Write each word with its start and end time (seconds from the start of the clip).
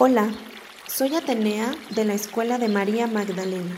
Hola, 0.00 0.30
soy 0.86 1.16
Atenea 1.16 1.74
de 1.90 2.04
la 2.04 2.14
Escuela 2.14 2.56
de 2.58 2.68
María 2.68 3.08
Magdalena. 3.08 3.76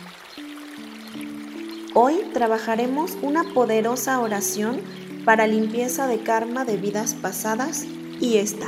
Hoy 1.94 2.16
trabajaremos 2.34 3.16
una 3.22 3.42
poderosa 3.54 4.20
oración 4.20 4.82
para 5.24 5.46
limpieza 5.46 6.06
de 6.06 6.18
karma 6.18 6.66
de 6.66 6.76
vidas 6.76 7.14
pasadas 7.14 7.86
y 8.20 8.36
esta. 8.36 8.66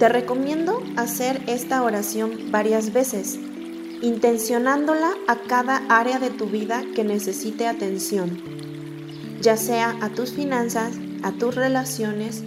Te 0.00 0.08
recomiendo 0.08 0.82
hacer 0.96 1.40
esta 1.46 1.84
oración 1.84 2.50
varias 2.50 2.92
veces, 2.92 3.38
intencionándola 4.02 5.12
a 5.28 5.36
cada 5.36 5.76
área 5.88 6.18
de 6.18 6.30
tu 6.30 6.46
vida 6.46 6.82
que 6.96 7.04
necesite 7.04 7.68
atención, 7.68 8.42
ya 9.40 9.56
sea 9.56 9.96
a 10.00 10.08
tus 10.08 10.32
finanzas, 10.32 10.96
a 11.22 11.30
tus 11.30 11.54
relaciones, 11.54 12.42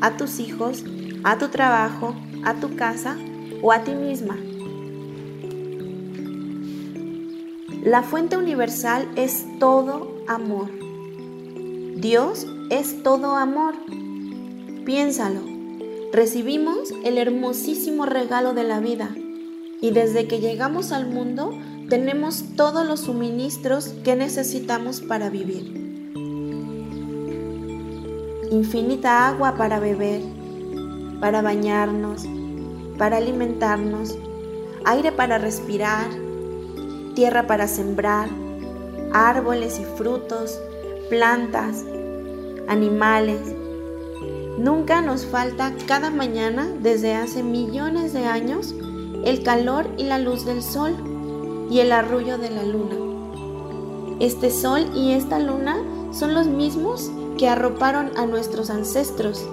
a 0.00 0.16
tus 0.16 0.40
hijos, 0.40 0.82
a 1.22 1.38
tu 1.38 1.46
trabajo, 1.46 2.16
a 2.44 2.54
tu 2.54 2.76
casa 2.76 3.16
o 3.62 3.72
a 3.72 3.84
ti 3.84 3.94
misma. 3.94 4.36
La 7.84 8.02
fuente 8.02 8.36
universal 8.36 9.08
es 9.16 9.44
todo 9.58 10.16
amor. 10.28 10.70
Dios 11.96 12.46
es 12.70 13.02
todo 13.02 13.36
amor. 13.36 13.74
Piénsalo. 14.84 15.40
Recibimos 16.12 16.92
el 17.04 17.18
hermosísimo 17.18 18.06
regalo 18.06 18.54
de 18.54 18.64
la 18.64 18.80
vida 18.80 19.14
y 19.80 19.90
desde 19.90 20.28
que 20.28 20.40
llegamos 20.40 20.92
al 20.92 21.08
mundo 21.08 21.52
tenemos 21.88 22.44
todos 22.56 22.86
los 22.86 23.00
suministros 23.00 23.88
que 24.04 24.14
necesitamos 24.14 25.00
para 25.00 25.28
vivir. 25.28 25.82
Infinita 28.50 29.28
agua 29.28 29.56
para 29.56 29.80
beber, 29.80 30.22
para 31.22 31.40
bañarnos, 31.40 32.26
para 32.98 33.18
alimentarnos, 33.18 34.18
aire 34.84 35.12
para 35.12 35.38
respirar, 35.38 36.08
tierra 37.14 37.46
para 37.46 37.68
sembrar, 37.68 38.28
árboles 39.12 39.78
y 39.78 39.84
frutos, 39.96 40.58
plantas, 41.10 41.84
animales. 42.66 43.38
Nunca 44.58 45.00
nos 45.00 45.24
falta 45.24 45.72
cada 45.86 46.10
mañana 46.10 46.68
desde 46.80 47.14
hace 47.14 47.44
millones 47.44 48.12
de 48.12 48.24
años 48.24 48.74
el 49.24 49.44
calor 49.44 49.86
y 49.96 50.02
la 50.02 50.18
luz 50.18 50.44
del 50.44 50.60
sol 50.60 50.92
y 51.70 51.78
el 51.78 51.92
arrullo 51.92 52.36
de 52.36 52.50
la 52.50 52.64
luna. 52.64 52.96
Este 54.18 54.50
sol 54.50 54.90
y 54.92 55.12
esta 55.12 55.38
luna 55.38 55.76
son 56.10 56.34
los 56.34 56.48
mismos 56.48 57.12
que 57.38 57.48
arroparon 57.48 58.10
a 58.16 58.26
nuestros 58.26 58.70
ancestros 58.70 59.46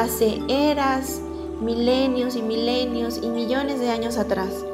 hace 0.00 0.40
eras, 0.48 1.20
milenios 1.60 2.34
y 2.34 2.40
milenios 2.40 3.20
y 3.22 3.28
millones 3.28 3.80
de 3.80 3.90
años 3.90 4.16
atrás. 4.16 4.64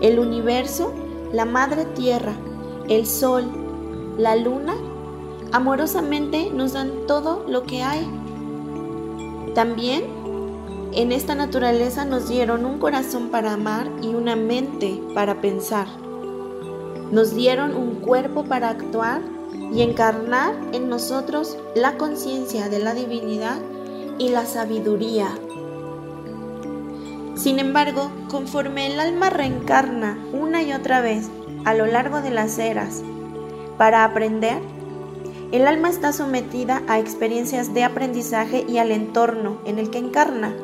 El 0.00 0.18
universo, 0.18 0.92
la 1.32 1.44
madre 1.44 1.84
tierra, 1.84 2.34
el 2.88 3.06
sol, 3.06 3.44
la 4.18 4.34
luna, 4.34 4.74
amorosamente 5.52 6.50
nos 6.50 6.72
dan 6.72 7.06
todo 7.06 7.44
lo 7.48 7.62
que 7.62 7.82
hay. 7.82 8.04
También 9.54 10.02
en 10.92 11.12
esta 11.12 11.36
naturaleza 11.36 12.04
nos 12.04 12.28
dieron 12.28 12.64
un 12.64 12.78
corazón 12.78 13.28
para 13.28 13.52
amar 13.52 13.88
y 14.02 14.08
una 14.08 14.34
mente 14.34 15.00
para 15.14 15.40
pensar. 15.40 15.86
Nos 17.12 17.36
dieron 17.36 17.76
un 17.76 18.00
cuerpo 18.00 18.42
para 18.44 18.70
actuar 18.70 19.20
y 19.72 19.82
encarnar 19.82 20.52
en 20.72 20.88
nosotros 20.88 21.56
la 21.76 21.96
conciencia 21.96 22.68
de 22.68 22.80
la 22.80 22.92
divinidad 22.92 23.58
y 24.18 24.28
la 24.28 24.46
sabiduría. 24.46 25.28
Sin 27.36 27.58
embargo, 27.58 28.10
conforme 28.30 28.86
el 28.86 29.00
alma 29.00 29.28
reencarna 29.28 30.18
una 30.32 30.62
y 30.62 30.72
otra 30.72 31.00
vez 31.00 31.28
a 31.64 31.74
lo 31.74 31.86
largo 31.86 32.20
de 32.20 32.30
las 32.30 32.58
eras 32.58 33.02
para 33.76 34.04
aprender, 34.04 34.58
el 35.52 35.66
alma 35.66 35.88
está 35.88 36.12
sometida 36.12 36.82
a 36.88 36.98
experiencias 36.98 37.74
de 37.74 37.84
aprendizaje 37.84 38.64
y 38.68 38.78
al 38.78 38.90
entorno 38.90 39.58
en 39.64 39.78
el 39.78 39.90
que 39.90 39.98
encarna, 39.98 40.54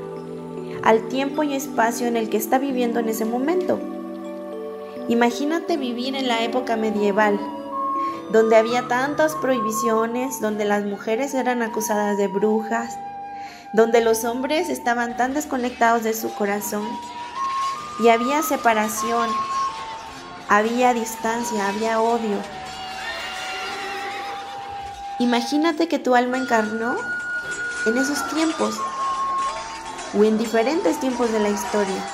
al 0.83 1.09
tiempo 1.09 1.43
y 1.43 1.55
espacio 1.55 2.07
en 2.07 2.17
el 2.17 2.31
que 2.31 2.37
está 2.37 2.59
viviendo 2.59 3.01
en 3.01 3.09
ese 3.09 3.25
momento. 3.25 3.79
Imagínate 5.09 5.77
vivir 5.77 6.15
en 6.15 6.29
la 6.29 6.45
época 6.45 6.77
medieval, 6.77 7.39
donde 8.33 8.57
había 8.57 8.87
tantas 8.87 9.35
prohibiciones, 9.37 10.41
donde 10.41 10.65
las 10.65 10.85
mujeres 10.85 11.35
eran 11.35 11.63
acusadas 11.63 12.17
de 12.17 12.29
brujas, 12.29 12.97
donde 13.73 14.01
los 14.01 14.25
hombres 14.25 14.69
estaban 14.69 15.17
tan 15.17 15.35
desconectados 15.35 16.03
de 16.03 16.15
su 16.15 16.33
corazón 16.35 16.87
y 18.01 18.09
había 18.09 18.43
separación, 18.43 19.29
había 20.49 20.93
distancia, 20.95 21.69
había 21.69 22.01
odio. 22.01 22.39
Imagínate 25.19 25.87
que 25.87 25.99
tu 25.99 26.15
alma 26.15 26.39
encarnó 26.39 26.97
en 27.87 27.99
esos 27.99 28.27
tiempos 28.31 28.75
o 30.19 30.25
en 30.25 30.39
diferentes 30.39 30.99
tiempos 30.99 31.31
de 31.31 31.41
la 31.41 31.51
historia, 31.51 32.05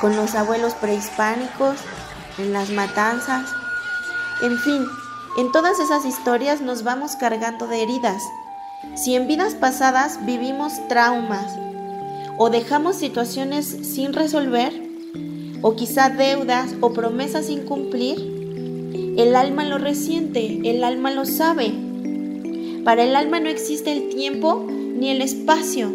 con 0.00 0.14
los 0.16 0.34
abuelos 0.34 0.74
prehispánicos, 0.74 1.76
en 2.38 2.52
las 2.52 2.70
matanzas, 2.70 3.50
en 4.42 4.58
fin, 4.58 4.86
en 5.38 5.50
todas 5.52 5.78
esas 5.80 6.04
historias 6.04 6.60
nos 6.60 6.84
vamos 6.84 7.16
cargando 7.16 7.66
de 7.66 7.82
heridas 7.82 8.22
si 8.94 9.14
en 9.14 9.26
vidas 9.26 9.54
pasadas 9.54 10.24
vivimos 10.24 10.72
traumas 10.88 11.56
o 12.36 12.50
dejamos 12.50 12.96
situaciones 12.96 13.66
sin 13.66 14.12
resolver, 14.12 14.72
o 15.62 15.76
quizá 15.76 16.10
deudas 16.10 16.74
o 16.80 16.92
promesas 16.92 17.46
sin 17.46 17.62
cumplir, 17.62 18.34
el 19.16 19.34
alma 19.34 19.64
lo 19.64 19.78
resiente, 19.78 20.60
el 20.64 20.84
alma 20.84 21.10
lo 21.10 21.24
sabe. 21.24 21.72
Para 22.84 23.04
el 23.04 23.16
alma 23.16 23.40
no 23.40 23.48
existe 23.48 23.92
el 23.92 24.10
tiempo 24.10 24.66
ni 24.68 25.10
el 25.10 25.22
espacio. 25.22 25.90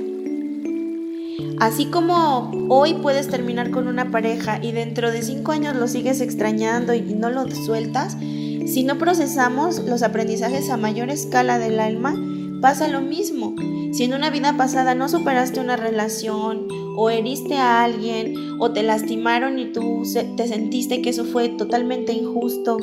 Así 1.59 1.85
como 1.87 2.51
hoy 2.69 2.95
puedes 2.95 3.27
terminar 3.27 3.69
con 3.69 3.87
una 3.87 4.11
pareja 4.11 4.59
y 4.63 4.71
dentro 4.71 5.11
de 5.11 5.21
cinco 5.21 5.51
años 5.51 5.75
lo 5.75 5.87
sigues 5.87 6.21
extrañando 6.21 6.93
y 6.93 7.01
no 7.01 7.29
lo 7.29 7.49
sueltas, 7.51 8.13
si 8.19 8.83
no 8.83 8.97
procesamos 8.97 9.79
los 9.79 10.01
aprendizajes 10.01 10.69
a 10.69 10.77
mayor 10.77 11.09
escala 11.09 11.59
del 11.59 11.79
alma, 11.79 12.15
Pasa 12.61 12.89
lo 12.89 12.99
mismo. 12.99 13.55
Si 13.93 14.03
en 14.03 14.13
una 14.13 14.29
vida 14.29 14.57
pasada 14.57 14.93
no 14.93 15.07
superaste 15.07 15.61
una 15.61 15.77
relación 15.77 16.67
o 16.97 17.09
heriste 17.09 17.55
a 17.55 17.83
alguien 17.83 18.57
o 18.59 18.71
te 18.71 18.83
lastimaron 18.83 19.59
y 19.59 19.71
tú 19.71 20.03
te 20.35 20.47
sentiste 20.47 21.01
que 21.01 21.11
eso 21.11 21.23
fue 21.23 21.49
totalmente 21.49 22.11
injusto, 22.11 22.77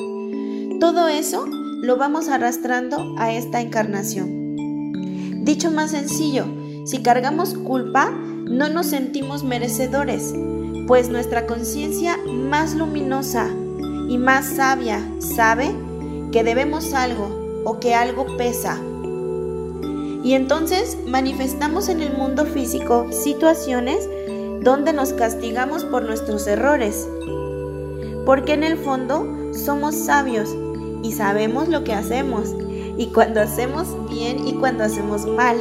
todo 0.80 1.08
eso 1.08 1.44
lo 1.82 1.96
vamos 1.98 2.28
arrastrando 2.28 3.14
a 3.18 3.32
esta 3.32 3.60
encarnación. 3.60 4.56
Dicho 5.44 5.70
más 5.70 5.90
sencillo, 5.90 6.46
si 6.86 7.02
cargamos 7.02 7.52
culpa, 7.52 8.10
no 8.10 8.70
nos 8.70 8.86
sentimos 8.86 9.44
merecedores, 9.44 10.34
pues 10.86 11.10
nuestra 11.10 11.46
conciencia 11.46 12.16
más 12.26 12.74
luminosa 12.74 13.50
y 14.08 14.16
más 14.16 14.46
sabia 14.46 15.06
sabe 15.18 15.74
que 16.32 16.44
debemos 16.44 16.94
algo 16.94 17.62
o 17.64 17.78
que 17.78 17.94
algo 17.94 18.26
pesa 18.36 18.80
y 20.26 20.34
entonces 20.34 20.98
manifestamos 21.06 21.88
en 21.88 22.00
el 22.00 22.12
mundo 22.12 22.46
físico 22.46 23.06
situaciones 23.12 24.08
donde 24.60 24.92
nos 24.92 25.12
castigamos 25.12 25.84
por 25.84 26.02
nuestros 26.02 26.48
errores. 26.48 27.08
Porque 28.24 28.54
en 28.54 28.64
el 28.64 28.76
fondo 28.76 29.24
somos 29.54 29.94
sabios 29.94 30.48
y 31.04 31.12
sabemos 31.12 31.68
lo 31.68 31.84
que 31.84 31.92
hacemos 31.92 32.56
y 32.98 33.06
cuando 33.12 33.40
hacemos 33.40 33.86
bien 34.10 34.48
y 34.48 34.54
cuando 34.54 34.82
hacemos 34.82 35.26
mal. 35.26 35.58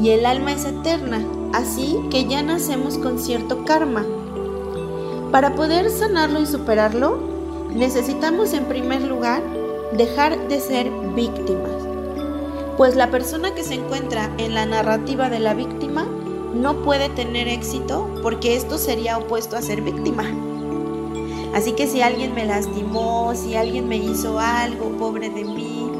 Y 0.00 0.10
el 0.10 0.24
alma 0.24 0.52
es 0.52 0.64
eterna, 0.64 1.26
así 1.52 1.98
que 2.12 2.26
ya 2.26 2.44
nacemos 2.44 2.96
con 2.96 3.18
cierto 3.18 3.64
karma. 3.64 4.06
Para 5.32 5.56
poder 5.56 5.90
sanarlo 5.90 6.40
y 6.40 6.46
superarlo, 6.46 7.18
necesitamos 7.74 8.52
en 8.52 8.66
primer 8.66 9.02
lugar 9.02 9.42
dejar 9.96 10.46
de 10.46 10.60
ser 10.60 10.88
víctimas 11.16 11.87
pues 12.78 12.94
la 12.94 13.10
persona 13.10 13.56
que 13.56 13.64
se 13.64 13.74
encuentra 13.74 14.30
en 14.38 14.54
la 14.54 14.64
narrativa 14.64 15.28
de 15.28 15.40
la 15.40 15.52
víctima 15.52 16.06
no 16.54 16.84
puede 16.84 17.08
tener 17.08 17.48
éxito 17.48 18.08
porque 18.22 18.54
esto 18.54 18.78
sería 18.78 19.18
opuesto 19.18 19.56
a 19.56 19.62
ser 19.62 19.82
víctima. 19.82 20.24
Así 21.52 21.72
que 21.72 21.88
si 21.88 22.02
alguien 22.02 22.36
me 22.36 22.46
lastimó, 22.46 23.34
si 23.34 23.56
alguien 23.56 23.88
me 23.88 23.96
hizo 23.96 24.38
algo, 24.38 24.90
pobre 24.96 25.28
de 25.28 25.44
mí, 25.44 25.90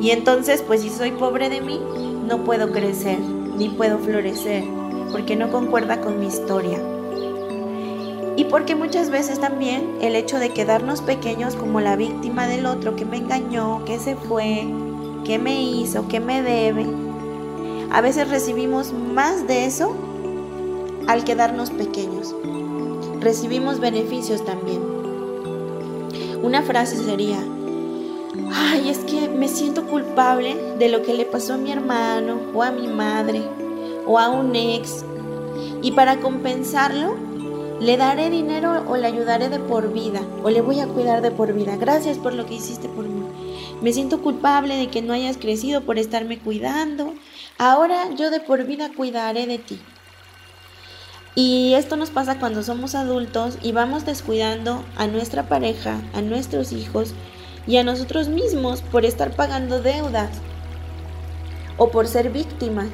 y 0.00 0.10
entonces 0.10 0.62
pues 0.62 0.82
si 0.82 0.88
soy 0.88 1.10
pobre 1.10 1.48
de 1.48 1.60
mí, 1.60 1.80
no 2.28 2.44
puedo 2.44 2.70
crecer, 2.70 3.18
ni 3.18 3.68
puedo 3.68 3.98
florecer, 3.98 4.62
porque 5.10 5.34
no 5.34 5.50
concuerda 5.50 6.00
con 6.00 6.20
mi 6.20 6.28
historia. 6.28 6.78
Y 8.36 8.44
porque 8.44 8.76
muchas 8.76 9.10
veces 9.10 9.40
también 9.40 9.96
el 10.00 10.14
hecho 10.14 10.38
de 10.38 10.50
quedarnos 10.50 11.02
pequeños 11.02 11.56
como 11.56 11.80
la 11.80 11.96
víctima 11.96 12.46
del 12.46 12.66
otro 12.66 12.94
que 12.94 13.04
me 13.04 13.16
engañó, 13.16 13.84
que 13.84 13.98
se 13.98 14.14
fue, 14.14 14.66
qué 15.24 15.38
me 15.38 15.62
hizo, 15.62 16.08
qué 16.08 16.20
me 16.20 16.42
debe, 16.42 16.86
A 17.90 18.00
veces 18.00 18.28
recibimos 18.28 18.92
más 18.92 19.46
de 19.46 19.66
eso 19.66 19.94
al 21.06 21.24
quedarnos 21.24 21.70
pequeños. 21.70 22.34
Recibimos 23.20 23.80
beneficios 23.80 24.44
también. 24.44 24.80
Una 26.42 26.62
frase 26.62 26.96
sería, 26.96 27.38
ay, 28.54 28.88
es 28.88 28.98
que 28.98 29.28
me 29.28 29.48
siento 29.48 29.86
culpable 29.86 30.56
de 30.78 30.88
lo 30.88 31.02
que 31.02 31.12
le 31.12 31.26
pasó 31.26 31.54
a 31.54 31.58
mi 31.58 31.70
hermano 31.70 32.38
o 32.54 32.62
a 32.62 32.70
mi 32.70 32.88
madre 32.88 33.42
o 34.06 34.18
a 34.18 34.30
un 34.30 34.56
ex. 34.56 35.04
Y 35.82 35.92
para 35.92 36.20
compensarlo, 36.20 37.14
le 37.82 37.96
daré 37.96 38.30
dinero 38.30 38.84
o 38.86 38.96
le 38.96 39.08
ayudaré 39.08 39.48
de 39.48 39.58
por 39.58 39.92
vida 39.92 40.20
o 40.44 40.50
le 40.50 40.60
voy 40.60 40.78
a 40.78 40.86
cuidar 40.86 41.20
de 41.20 41.32
por 41.32 41.52
vida. 41.52 41.76
Gracias 41.76 42.16
por 42.16 42.32
lo 42.32 42.46
que 42.46 42.54
hiciste 42.54 42.88
por 42.88 43.04
mí. 43.08 43.24
Me 43.82 43.92
siento 43.92 44.22
culpable 44.22 44.76
de 44.76 44.86
que 44.86 45.02
no 45.02 45.12
hayas 45.12 45.36
crecido 45.36 45.80
por 45.80 45.98
estarme 45.98 46.38
cuidando. 46.38 47.12
Ahora 47.58 48.08
yo 48.16 48.30
de 48.30 48.38
por 48.38 48.64
vida 48.66 48.90
cuidaré 48.96 49.48
de 49.48 49.58
ti. 49.58 49.80
Y 51.34 51.74
esto 51.74 51.96
nos 51.96 52.10
pasa 52.10 52.38
cuando 52.38 52.62
somos 52.62 52.94
adultos 52.94 53.58
y 53.62 53.72
vamos 53.72 54.06
descuidando 54.06 54.84
a 54.96 55.08
nuestra 55.08 55.48
pareja, 55.48 56.00
a 56.14 56.22
nuestros 56.22 56.70
hijos 56.70 57.14
y 57.66 57.78
a 57.78 57.84
nosotros 57.84 58.28
mismos 58.28 58.80
por 58.80 59.04
estar 59.04 59.34
pagando 59.34 59.82
deudas 59.82 60.30
o 61.78 61.90
por 61.90 62.06
ser 62.06 62.30
víctimas. 62.30 62.90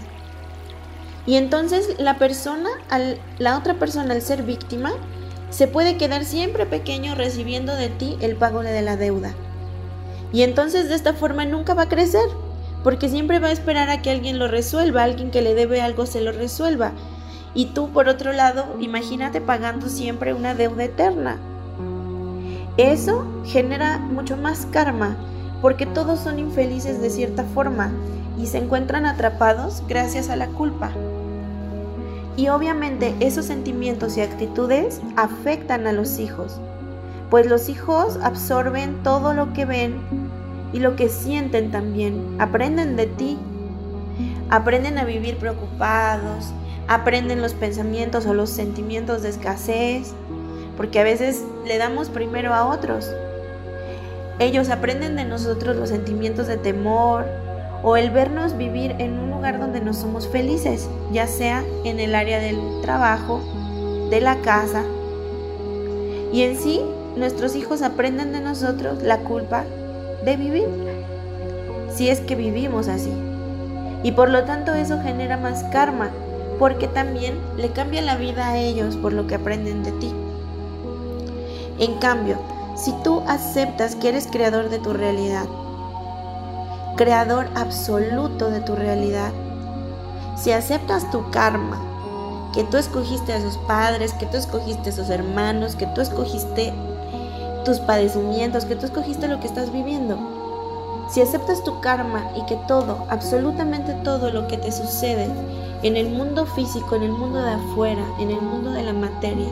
Y 1.28 1.36
entonces 1.36 1.96
la 1.98 2.16
persona, 2.16 2.70
la 3.38 3.58
otra 3.58 3.74
persona 3.74 4.14
al 4.14 4.22
ser 4.22 4.44
víctima, 4.44 4.92
se 5.50 5.68
puede 5.68 5.98
quedar 5.98 6.24
siempre 6.24 6.64
pequeño 6.64 7.14
recibiendo 7.14 7.76
de 7.76 7.90
ti 7.90 8.16
el 8.20 8.34
pago 8.36 8.62
de 8.62 8.80
la 8.80 8.96
deuda. 8.96 9.34
Y 10.32 10.40
entonces 10.40 10.88
de 10.88 10.94
esta 10.94 11.12
forma 11.12 11.44
nunca 11.44 11.74
va 11.74 11.82
a 11.82 11.88
crecer, 11.90 12.24
porque 12.82 13.10
siempre 13.10 13.40
va 13.40 13.48
a 13.48 13.52
esperar 13.52 13.90
a 13.90 14.00
que 14.00 14.10
alguien 14.10 14.38
lo 14.38 14.48
resuelva, 14.48 15.02
alguien 15.02 15.30
que 15.30 15.42
le 15.42 15.54
debe 15.54 15.82
algo 15.82 16.06
se 16.06 16.22
lo 16.22 16.32
resuelva. 16.32 16.92
Y 17.52 17.66
tú, 17.66 17.90
por 17.90 18.08
otro 18.08 18.32
lado, 18.32 18.64
imagínate 18.80 19.42
pagando 19.42 19.90
siempre 19.90 20.32
una 20.32 20.54
deuda 20.54 20.84
eterna. 20.84 21.38
Eso 22.78 23.26
genera 23.44 23.98
mucho 23.98 24.38
más 24.38 24.64
karma, 24.64 25.18
porque 25.60 25.84
todos 25.84 26.20
son 26.20 26.38
infelices 26.38 27.02
de 27.02 27.10
cierta 27.10 27.44
forma 27.44 27.92
y 28.38 28.46
se 28.46 28.56
encuentran 28.56 29.04
atrapados 29.04 29.82
gracias 29.86 30.30
a 30.30 30.36
la 30.36 30.46
culpa. 30.46 30.90
Y 32.38 32.50
obviamente 32.50 33.16
esos 33.18 33.46
sentimientos 33.46 34.16
y 34.16 34.20
actitudes 34.20 35.00
afectan 35.16 35.88
a 35.88 35.92
los 35.92 36.20
hijos, 36.20 36.60
pues 37.30 37.46
los 37.46 37.68
hijos 37.68 38.16
absorben 38.22 39.02
todo 39.02 39.34
lo 39.34 39.52
que 39.52 39.64
ven 39.64 39.96
y 40.72 40.78
lo 40.78 40.94
que 40.94 41.08
sienten 41.08 41.72
también, 41.72 42.36
aprenden 42.38 42.94
de 42.94 43.06
ti, 43.06 43.38
aprenden 44.50 44.98
a 44.98 45.04
vivir 45.04 45.36
preocupados, 45.38 46.52
aprenden 46.86 47.42
los 47.42 47.54
pensamientos 47.54 48.24
o 48.24 48.34
los 48.34 48.50
sentimientos 48.50 49.22
de 49.22 49.30
escasez, 49.30 50.12
porque 50.76 51.00
a 51.00 51.04
veces 51.04 51.42
le 51.66 51.76
damos 51.76 52.08
primero 52.08 52.54
a 52.54 52.66
otros. 52.66 53.10
Ellos 54.38 54.68
aprenden 54.68 55.16
de 55.16 55.24
nosotros 55.24 55.74
los 55.74 55.88
sentimientos 55.88 56.46
de 56.46 56.56
temor 56.56 57.26
o 57.82 57.96
el 57.96 58.10
vernos 58.10 58.56
vivir 58.56 58.94
en 58.98 59.18
un 59.18 59.30
lugar 59.30 59.58
donde 59.58 59.80
no 59.80 59.92
somos 59.92 60.28
felices, 60.28 60.88
ya 61.12 61.26
sea 61.26 61.64
en 61.84 62.00
el 62.00 62.14
área 62.14 62.38
del 62.38 62.58
trabajo, 62.82 63.40
de 64.10 64.20
la 64.20 64.36
casa. 64.40 64.82
Y 66.32 66.42
en 66.42 66.56
sí, 66.56 66.82
nuestros 67.16 67.56
hijos 67.56 67.82
aprenden 67.82 68.32
de 68.32 68.40
nosotros 68.40 69.02
la 69.02 69.18
culpa 69.18 69.64
de 70.24 70.36
vivir, 70.36 70.68
si 71.94 72.08
es 72.08 72.20
que 72.20 72.34
vivimos 72.34 72.88
así. 72.88 73.12
Y 74.02 74.12
por 74.12 74.30
lo 74.30 74.44
tanto 74.44 74.74
eso 74.74 75.00
genera 75.02 75.36
más 75.36 75.64
karma, 75.64 76.10
porque 76.58 76.88
también 76.88 77.34
le 77.56 77.70
cambia 77.70 78.02
la 78.02 78.16
vida 78.16 78.48
a 78.48 78.58
ellos 78.58 78.96
por 78.96 79.12
lo 79.12 79.26
que 79.26 79.36
aprenden 79.36 79.82
de 79.84 79.92
ti. 79.92 80.12
En 81.78 81.94
cambio, 81.98 82.36
si 82.76 82.92
tú 83.04 83.22
aceptas 83.28 83.94
que 83.94 84.08
eres 84.08 84.26
creador 84.26 84.68
de 84.68 84.78
tu 84.78 84.92
realidad, 84.92 85.46
creador 86.98 87.46
absoluto 87.54 88.50
de 88.50 88.60
tu 88.60 88.74
realidad, 88.74 89.30
si 90.36 90.50
aceptas 90.50 91.08
tu 91.12 91.30
karma, 91.30 91.80
que 92.52 92.64
tú 92.64 92.76
escogiste 92.76 93.32
a 93.32 93.36
esos 93.36 93.56
padres, 93.68 94.12
que 94.14 94.26
tú 94.26 94.36
escogiste 94.36 94.90
a 94.90 94.92
esos 94.92 95.08
hermanos, 95.08 95.76
que 95.76 95.86
tú 95.86 96.00
escogiste 96.00 96.74
tus 97.64 97.78
padecimientos, 97.78 98.64
que 98.64 98.74
tú 98.74 98.86
escogiste 98.86 99.28
lo 99.28 99.38
que 99.38 99.46
estás 99.46 99.72
viviendo. 99.72 100.18
Si 101.08 101.20
aceptas 101.20 101.62
tu 101.62 101.80
karma 101.80 102.32
y 102.36 102.44
que 102.46 102.56
todo, 102.66 103.06
absolutamente 103.08 103.94
todo 104.02 104.32
lo 104.32 104.48
que 104.48 104.58
te 104.58 104.72
sucede 104.72 105.28
en 105.84 105.96
el 105.96 106.10
mundo 106.10 106.46
físico, 106.46 106.96
en 106.96 107.04
el 107.04 107.12
mundo 107.12 107.40
de 107.40 107.52
afuera, 107.52 108.04
en 108.18 108.32
el 108.32 108.42
mundo 108.42 108.72
de 108.72 108.82
la 108.82 108.92
materia. 108.92 109.50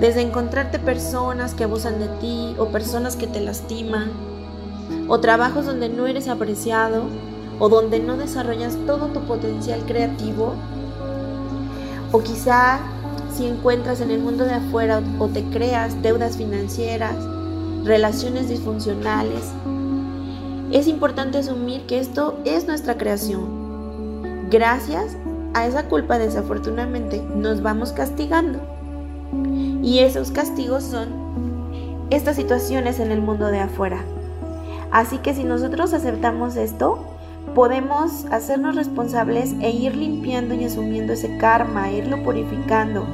Desde 0.00 0.22
encontrarte 0.22 0.80
personas 0.80 1.54
que 1.54 1.62
abusan 1.64 2.00
de 2.00 2.08
ti 2.18 2.56
o 2.58 2.66
personas 2.66 3.14
que 3.14 3.28
te 3.28 3.40
lastiman, 3.40 4.31
o 5.08 5.20
trabajos 5.20 5.66
donde 5.66 5.88
no 5.88 6.06
eres 6.06 6.28
apreciado 6.28 7.04
o 7.58 7.68
donde 7.68 8.00
no 8.00 8.16
desarrollas 8.16 8.76
todo 8.86 9.06
tu 9.08 9.20
potencial 9.20 9.80
creativo, 9.86 10.54
o 12.10 12.20
quizá 12.20 12.80
si 13.34 13.46
encuentras 13.46 14.00
en 14.00 14.10
el 14.10 14.20
mundo 14.20 14.44
de 14.44 14.54
afuera 14.54 15.02
o 15.18 15.28
te 15.28 15.42
creas 15.44 16.02
deudas 16.02 16.36
financieras, 16.36 17.16
relaciones 17.84 18.48
disfuncionales, 18.48 19.52
es 20.70 20.88
importante 20.88 21.38
asumir 21.38 21.82
que 21.82 21.98
esto 21.98 22.38
es 22.44 22.66
nuestra 22.66 22.96
creación 22.96 23.62
Gracias 24.52 25.16
a 25.54 25.66
esa 25.66 25.88
culpa 25.88 26.18
desafortunadamente 26.18 27.22
nos 27.34 27.62
vamos 27.62 27.92
castigando. 27.92 28.60
Y 29.82 30.00
esos 30.00 30.30
castigos 30.30 30.84
son 30.84 31.08
estas 32.10 32.36
situaciones 32.36 33.00
en 33.00 33.12
el 33.12 33.22
mundo 33.22 33.46
de 33.46 33.60
afuera. 33.60 34.04
Así 34.92 35.18
que 35.18 35.34
si 35.34 35.42
nosotros 35.42 35.94
aceptamos 35.94 36.56
esto, 36.56 36.98
podemos 37.54 38.26
hacernos 38.30 38.76
responsables 38.76 39.54
e 39.60 39.70
ir 39.70 39.96
limpiando 39.96 40.54
y 40.54 40.64
asumiendo 40.64 41.14
ese 41.14 41.38
karma, 41.38 41.90
irlo 41.90 42.22
purificando, 42.22 43.06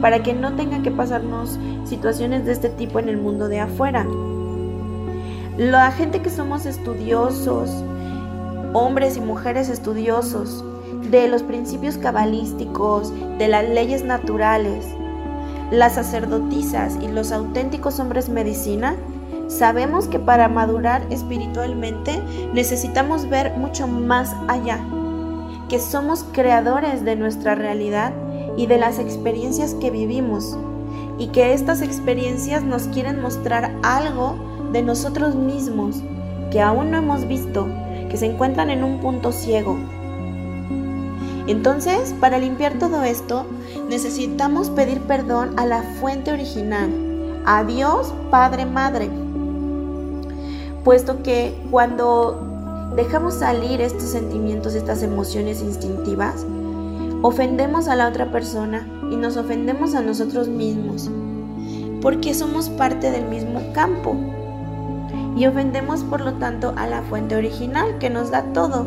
para 0.00 0.22
que 0.22 0.34
no 0.34 0.54
tenga 0.54 0.82
que 0.82 0.90
pasarnos 0.90 1.58
situaciones 1.84 2.44
de 2.44 2.52
este 2.52 2.68
tipo 2.68 2.98
en 2.98 3.08
el 3.08 3.16
mundo 3.16 3.48
de 3.48 3.60
afuera. 3.60 4.06
La 5.56 5.90
gente 5.90 6.20
que 6.20 6.30
somos 6.30 6.66
estudiosos, 6.66 7.82
hombres 8.74 9.16
y 9.16 9.20
mujeres 9.20 9.68
estudiosos, 9.68 10.64
de 11.10 11.28
los 11.28 11.42
principios 11.42 11.96
cabalísticos, 11.98 13.12
de 13.38 13.48
las 13.48 13.68
leyes 13.68 14.04
naturales, 14.04 14.86
las 15.70 15.94
sacerdotisas 15.94 16.98
y 17.02 17.08
los 17.08 17.32
auténticos 17.32 17.98
hombres 18.00 18.28
medicina, 18.28 18.96
sabemos 19.52 20.08
que 20.08 20.18
para 20.18 20.48
madurar 20.48 21.02
espiritualmente 21.10 22.20
necesitamos 22.52 23.28
ver 23.28 23.52
mucho 23.56 23.86
más 23.86 24.34
allá, 24.48 24.78
que 25.68 25.78
somos 25.78 26.24
creadores 26.32 27.04
de 27.04 27.16
nuestra 27.16 27.54
realidad 27.54 28.12
y 28.56 28.66
de 28.66 28.78
las 28.78 28.98
experiencias 28.98 29.74
que 29.74 29.90
vivimos, 29.90 30.56
y 31.18 31.28
que 31.28 31.52
estas 31.52 31.82
experiencias 31.82 32.62
nos 32.62 32.84
quieren 32.88 33.20
mostrar 33.20 33.72
algo 33.82 34.36
de 34.72 34.82
nosotros 34.82 35.34
mismos 35.34 36.02
que 36.50 36.60
aún 36.60 36.90
no 36.90 36.98
hemos 36.98 37.26
visto, 37.28 37.68
que 38.10 38.16
se 38.16 38.26
encuentran 38.26 38.70
en 38.70 38.84
un 38.84 39.00
punto 39.00 39.32
ciego, 39.32 39.78
entonces, 41.46 42.14
para 42.20 42.38
limpiar 42.38 42.78
todo 42.78 43.02
esto, 43.02 43.46
necesitamos 43.88 44.70
pedir 44.70 45.00
perdón 45.02 45.58
a 45.58 45.66
la 45.66 45.82
fuente 45.82 46.32
original, 46.32 46.90
a 47.44 47.64
Dios 47.64 48.14
Padre 48.30 48.64
Madre, 48.64 49.10
puesto 50.84 51.22
que 51.22 51.54
cuando 51.70 52.90
dejamos 52.96 53.34
salir 53.34 53.80
estos 53.80 54.10
sentimientos, 54.10 54.74
estas 54.74 55.02
emociones 55.02 55.62
instintivas, 55.62 56.44
ofendemos 57.22 57.88
a 57.88 57.96
la 57.96 58.08
otra 58.08 58.30
persona 58.30 58.86
y 59.10 59.16
nos 59.16 59.36
ofendemos 59.36 59.94
a 59.94 60.02
nosotros 60.02 60.48
mismos, 60.48 61.10
porque 62.00 62.34
somos 62.34 62.68
parte 62.68 63.10
del 63.10 63.26
mismo 63.26 63.60
campo. 63.72 64.16
Y 65.36 65.46
ofendemos 65.46 66.04
por 66.04 66.20
lo 66.20 66.34
tanto 66.34 66.74
a 66.76 66.86
la 66.86 67.02
fuente 67.02 67.36
original 67.36 67.98
que 67.98 68.10
nos 68.10 68.30
da 68.30 68.42
todo 68.52 68.84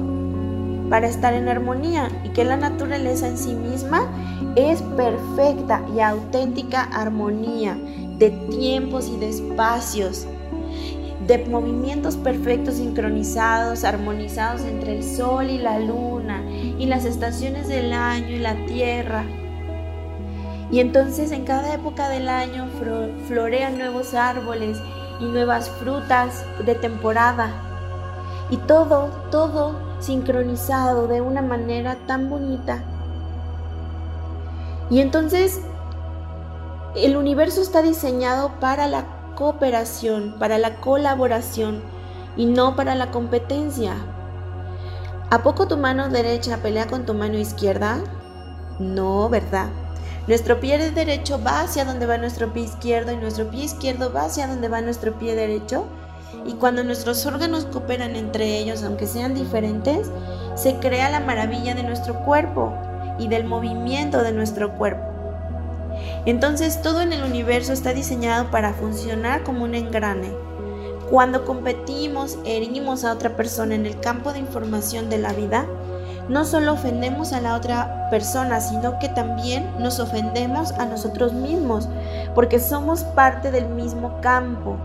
para 0.89 1.07
estar 1.07 1.33
en 1.33 1.49
armonía 1.49 2.09
y 2.23 2.29
que 2.29 2.45
la 2.45 2.57
naturaleza 2.57 3.27
en 3.27 3.37
sí 3.37 3.53
misma 3.53 4.07
es 4.55 4.81
perfecta 4.81 5.81
y 5.95 5.99
auténtica 6.01 6.83
armonía 6.83 7.75
de 8.19 8.29
tiempos 8.29 9.09
y 9.09 9.17
de 9.17 9.29
espacios, 9.29 10.27
de 11.27 11.45
movimientos 11.45 12.17
perfectos 12.17 12.75
sincronizados, 12.75 13.83
armonizados 13.83 14.61
entre 14.61 14.97
el 14.97 15.03
sol 15.03 15.49
y 15.49 15.57
la 15.57 15.79
luna 15.79 16.43
y 16.49 16.85
las 16.85 17.05
estaciones 17.05 17.67
del 17.67 17.93
año 17.93 18.29
y 18.29 18.39
la 18.39 18.55
tierra. 18.65 19.25
Y 20.71 20.79
entonces 20.79 21.31
en 21.31 21.45
cada 21.45 21.73
época 21.73 22.09
del 22.09 22.27
año 22.27 22.67
florean 23.27 23.77
nuevos 23.77 24.13
árboles 24.13 24.77
y 25.19 25.25
nuevas 25.25 25.69
frutas 25.69 26.43
de 26.65 26.75
temporada. 26.75 27.51
Y 28.49 28.57
todo, 28.57 29.09
todo 29.31 29.79
sincronizado 29.99 31.07
de 31.07 31.21
una 31.21 31.41
manera 31.41 31.97
tan 32.07 32.29
bonita. 32.29 32.83
Y 34.89 34.99
entonces 34.99 35.61
el 36.95 37.17
universo 37.17 37.61
está 37.61 37.81
diseñado 37.81 38.51
para 38.59 38.87
la 38.87 39.14
cooperación, 39.35 40.35
para 40.39 40.57
la 40.57 40.75
colaboración 40.77 41.81
y 42.37 42.45
no 42.45 42.75
para 42.75 42.95
la 42.95 43.11
competencia. 43.11 43.93
¿A 45.29 45.43
poco 45.43 45.67
tu 45.67 45.77
mano 45.77 46.09
derecha 46.09 46.57
pelea 46.57 46.87
con 46.87 47.05
tu 47.05 47.13
mano 47.13 47.37
izquierda? 47.37 47.99
No, 48.79 49.29
¿verdad? 49.29 49.67
Nuestro 50.27 50.59
pie 50.59 50.91
derecho 50.91 51.39
va 51.41 51.61
hacia 51.61 51.85
donde 51.85 52.05
va 52.05 52.17
nuestro 52.17 52.51
pie 52.51 52.63
izquierdo 52.63 53.11
y 53.11 53.17
nuestro 53.17 53.49
pie 53.49 53.65
izquierdo 53.65 54.11
va 54.11 54.23
hacia 54.23 54.47
donde 54.47 54.69
va 54.69 54.81
nuestro 54.81 55.17
pie 55.17 55.35
derecho. 55.35 55.85
Y 56.45 56.53
cuando 56.53 56.83
nuestros 56.83 57.25
órganos 57.25 57.65
cooperan 57.65 58.15
entre 58.15 58.57
ellos, 58.57 58.83
aunque 58.83 59.07
sean 59.07 59.33
diferentes, 59.33 60.09
se 60.55 60.75
crea 60.75 61.09
la 61.09 61.19
maravilla 61.19 61.75
de 61.75 61.83
nuestro 61.83 62.15
cuerpo 62.25 62.73
y 63.19 63.27
del 63.27 63.45
movimiento 63.45 64.21
de 64.21 64.31
nuestro 64.31 64.73
cuerpo. 64.73 65.14
Entonces 66.25 66.81
todo 66.81 67.01
en 67.01 67.13
el 67.13 67.23
universo 67.23 67.73
está 67.73 67.93
diseñado 67.93 68.49
para 68.51 68.73
funcionar 68.73 69.43
como 69.43 69.63
un 69.63 69.75
engrane. 69.75 70.31
Cuando 71.09 71.45
competimos, 71.45 72.39
herimos 72.45 73.03
a 73.05 73.13
otra 73.13 73.35
persona 73.35 73.75
en 73.75 73.85
el 73.85 73.99
campo 73.99 74.33
de 74.33 74.39
información 74.39 75.09
de 75.09 75.19
la 75.19 75.33
vida, 75.33 75.65
no 76.27 76.43
solo 76.43 76.73
ofendemos 76.73 77.33
a 77.33 77.41
la 77.41 77.55
otra 77.55 78.09
persona, 78.09 78.59
sino 78.59 78.97
que 78.97 79.09
también 79.09 79.69
nos 79.77 79.99
ofendemos 79.99 80.71
a 80.71 80.85
nosotros 80.85 81.33
mismos, 81.33 81.87
porque 82.33 82.59
somos 82.59 83.03
parte 83.03 83.51
del 83.51 83.69
mismo 83.69 84.19
campo. 84.21 84.77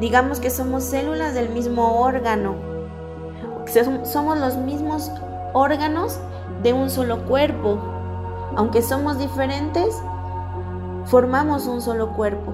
Digamos 0.00 0.38
que 0.38 0.50
somos 0.50 0.84
células 0.84 1.32
del 1.32 1.48
mismo 1.48 2.00
órgano. 2.00 2.56
Somos 4.04 4.38
los 4.38 4.58
mismos 4.58 5.10
órganos 5.54 6.18
de 6.62 6.74
un 6.74 6.90
solo 6.90 7.24
cuerpo. 7.24 7.78
Aunque 8.56 8.82
somos 8.82 9.18
diferentes, 9.18 9.96
formamos 11.06 11.66
un 11.66 11.80
solo 11.80 12.12
cuerpo. 12.12 12.52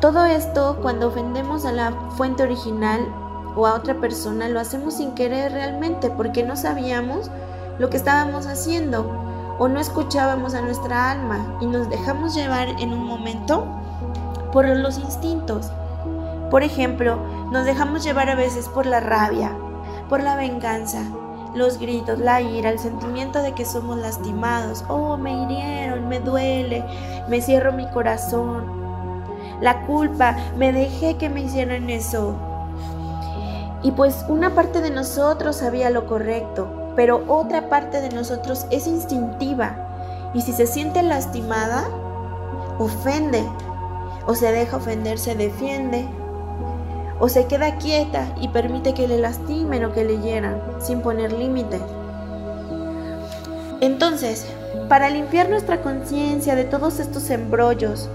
Todo 0.00 0.24
esto, 0.24 0.78
cuando 0.80 1.08
ofendemos 1.08 1.64
a 1.64 1.72
la 1.72 1.92
fuente 2.16 2.42
original 2.42 3.00
o 3.56 3.66
a 3.66 3.74
otra 3.74 3.94
persona, 3.94 4.48
lo 4.48 4.60
hacemos 4.60 4.94
sin 4.94 5.12
querer 5.12 5.52
realmente 5.52 6.10
porque 6.10 6.42
no 6.42 6.56
sabíamos 6.56 7.30
lo 7.78 7.90
que 7.90 7.96
estábamos 7.96 8.46
haciendo 8.46 9.10
o 9.58 9.68
no 9.68 9.78
escuchábamos 9.78 10.54
a 10.54 10.62
nuestra 10.62 11.10
alma 11.10 11.58
y 11.60 11.66
nos 11.66 11.90
dejamos 11.90 12.34
llevar 12.34 12.68
en 12.80 12.94
un 12.94 13.04
momento 13.04 13.66
por 14.52 14.66
los 14.66 14.98
instintos. 14.98 15.70
Por 16.50 16.62
ejemplo, 16.62 17.18
nos 17.52 17.64
dejamos 17.64 18.02
llevar 18.02 18.30
a 18.30 18.34
veces 18.34 18.68
por 18.68 18.86
la 18.86 19.00
rabia, 19.00 19.52
por 20.08 20.22
la 20.22 20.36
venganza, 20.36 21.02
los 21.54 21.78
gritos, 21.78 22.18
la 22.18 22.40
ira, 22.40 22.70
el 22.70 22.78
sentimiento 22.78 23.42
de 23.42 23.52
que 23.52 23.64
somos 23.64 23.98
lastimados. 23.98 24.84
Oh, 24.88 25.16
me 25.16 25.42
hirieron, 25.42 25.99
me 26.20 26.30
duele, 26.30 26.84
me 27.28 27.40
cierro 27.40 27.72
mi 27.72 27.86
corazón. 27.86 28.80
La 29.60 29.86
culpa, 29.86 30.36
me 30.56 30.72
dejé 30.72 31.16
que 31.16 31.28
me 31.28 31.42
hicieran 31.42 31.90
eso. 31.90 32.34
Y 33.82 33.92
pues 33.92 34.24
una 34.28 34.54
parte 34.54 34.80
de 34.80 34.90
nosotros 34.90 35.56
sabía 35.56 35.90
lo 35.90 36.06
correcto, 36.06 36.92
pero 36.96 37.24
otra 37.28 37.68
parte 37.68 38.00
de 38.00 38.10
nosotros 38.10 38.66
es 38.70 38.86
instintiva. 38.86 40.30
Y 40.34 40.42
si 40.42 40.52
se 40.52 40.66
siente 40.66 41.02
lastimada, 41.02 41.84
ofende. 42.78 43.42
O 44.26 44.34
se 44.34 44.52
deja 44.52 44.76
ofender, 44.76 45.18
se 45.18 45.34
defiende, 45.34 46.06
o 47.18 47.28
se 47.28 47.46
queda 47.46 47.76
quieta 47.76 48.26
y 48.40 48.48
permite 48.48 48.92
que 48.92 49.08
le 49.08 49.18
lastimen 49.18 49.84
o 49.84 49.92
que 49.92 50.04
le 50.04 50.18
hieran 50.18 50.60
sin 50.78 51.00
poner 51.00 51.32
límites. 51.32 51.80
Entonces, 53.80 54.46
para 54.88 55.10
limpiar 55.10 55.48
nuestra 55.48 55.82
conciencia 55.82 56.54
de 56.54 56.64
todos 56.64 57.00
estos 57.00 57.30
embrollos 57.30 58.08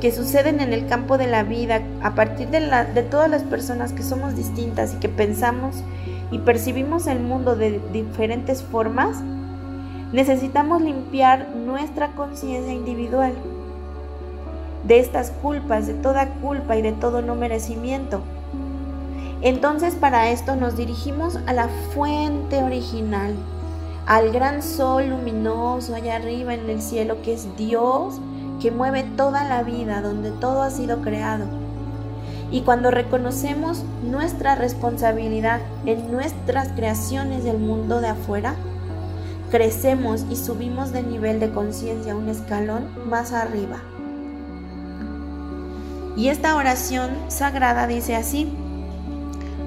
que 0.00 0.12
suceden 0.12 0.60
en 0.60 0.72
el 0.72 0.86
campo 0.88 1.18
de 1.18 1.26
la 1.26 1.42
vida 1.42 1.82
a 2.02 2.14
partir 2.14 2.48
de, 2.48 3.02
todas 3.10 3.30
las 3.30 3.42
personas 3.42 3.92
que 3.92 4.02
somos 4.02 4.34
distintas 4.34 4.94
y 4.94 4.96
que 4.96 5.08
pensamos 5.08 5.76
y 6.30 6.38
percibimos 6.38 7.06
el 7.06 7.20
mundo 7.20 7.54
de 7.54 7.80
diferentes 7.92 8.62
formas, 8.62 9.18
necesitamos 10.12 10.80
limpiar 10.80 11.48
nuestra 11.54 12.08
conciencia 12.12 12.72
individual 12.72 13.34
de 14.84 14.98
estas 14.98 15.30
culpas, 15.42 15.86
de 15.86 15.94
toda 15.94 16.28
culpa 16.40 16.76
y 16.76 16.82
de 16.82 16.92
todo 16.92 17.20
no 17.20 17.34
merecimiento. 17.34 18.22
Entonces 19.42 19.94
para 19.94 20.30
esto 20.30 20.56
nos 20.56 20.76
dirigimos 20.76 21.38
a 21.46 21.52
la 21.52 21.68
fuente 21.94 22.62
original, 22.62 23.34
al 24.10 24.32
gran 24.32 24.60
sol 24.60 25.10
luminoso 25.10 25.94
allá 25.94 26.16
arriba 26.16 26.52
en 26.52 26.68
el 26.68 26.82
cielo 26.82 27.22
que 27.22 27.32
es 27.32 27.46
Dios, 27.56 28.20
que 28.60 28.72
mueve 28.72 29.04
toda 29.04 29.44
la 29.44 29.62
vida, 29.62 30.02
donde 30.02 30.32
todo 30.32 30.62
ha 30.62 30.70
sido 30.70 31.00
creado. 31.00 31.44
Y 32.50 32.62
cuando 32.62 32.90
reconocemos 32.90 33.84
nuestra 34.02 34.56
responsabilidad 34.56 35.60
en 35.86 36.10
nuestras 36.10 36.72
creaciones 36.72 37.44
del 37.44 37.58
mundo 37.58 38.00
de 38.00 38.08
afuera, 38.08 38.56
crecemos 39.48 40.26
y 40.28 40.34
subimos 40.34 40.90
de 40.90 41.04
nivel 41.04 41.38
de 41.38 41.52
conciencia 41.52 42.16
un 42.16 42.28
escalón 42.28 42.88
más 43.08 43.32
arriba. 43.32 43.76
Y 46.16 46.30
esta 46.30 46.56
oración 46.56 47.10
sagrada 47.28 47.86
dice 47.86 48.16
así, 48.16 48.52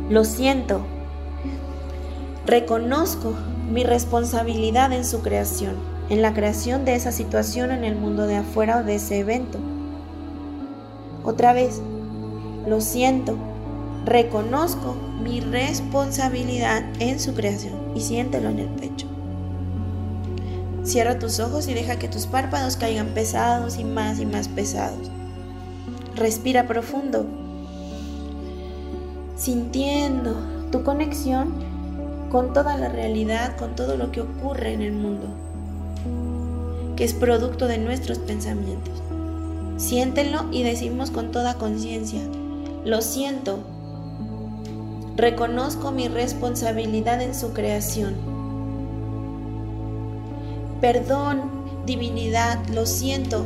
lo 0.09 0.25
siento. 0.25 0.81
Reconozco 2.45 3.35
mi 3.69 3.83
responsabilidad 3.83 4.91
en 4.91 5.05
su 5.05 5.21
creación, 5.21 5.75
en 6.09 6.21
la 6.21 6.33
creación 6.33 6.85
de 6.85 6.95
esa 6.95 7.11
situación 7.11 7.71
en 7.71 7.83
el 7.83 7.95
mundo 7.95 8.27
de 8.27 8.37
afuera 8.37 8.79
o 8.79 8.83
de 8.83 8.95
ese 8.95 9.19
evento. 9.19 9.59
Otra 11.23 11.53
vez, 11.53 11.81
lo 12.67 12.81
siento. 12.81 13.37
Reconozco 14.05 14.95
mi 15.23 15.39
responsabilidad 15.39 16.83
en 16.99 17.19
su 17.19 17.33
creación 17.33 17.79
y 17.95 18.01
siéntelo 18.01 18.49
en 18.49 18.59
el 18.59 18.67
pecho. 18.67 19.07
Cierra 20.83 21.17
tus 21.17 21.39
ojos 21.39 21.67
y 21.69 21.73
deja 21.73 21.97
que 21.97 22.09
tus 22.09 22.25
párpados 22.25 22.75
caigan 22.75 23.13
pesados 23.13 23.79
y 23.79 23.85
más 23.85 24.19
y 24.19 24.25
más 24.25 24.49
pesados. 24.49 25.09
Respira 26.15 26.67
profundo 26.67 27.25
sintiendo 29.35 30.35
tu 30.71 30.83
conexión 30.83 31.53
con 32.33 32.51
toda 32.51 32.75
la 32.77 32.89
realidad, 32.89 33.55
con 33.57 33.75
todo 33.75 33.95
lo 33.95 34.11
que 34.11 34.21
ocurre 34.21 34.73
en 34.73 34.81
el 34.81 34.91
mundo, 34.91 35.27
que 36.95 37.03
es 37.03 37.13
producto 37.13 37.67
de 37.67 37.77
nuestros 37.77 38.17
pensamientos. 38.17 39.03
Siéntelo 39.77 40.45
y 40.51 40.63
decimos 40.63 41.11
con 41.11 41.31
toda 41.31 41.59
conciencia, 41.59 42.21
lo 42.85 43.01
siento, 43.01 43.59
reconozco 45.15 45.91
mi 45.91 46.07
responsabilidad 46.07 47.21
en 47.21 47.35
su 47.35 47.53
creación. 47.53 48.15
Perdón, 50.81 51.51
divinidad, 51.85 52.65
lo 52.69 52.87
siento. 52.87 53.45